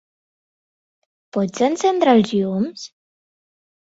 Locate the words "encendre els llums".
1.67-2.87